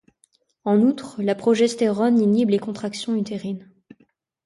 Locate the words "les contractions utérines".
2.49-3.69